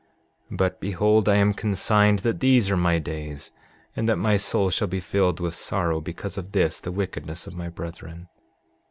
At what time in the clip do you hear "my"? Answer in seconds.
2.75-2.97, 4.15-4.35, 7.53-7.69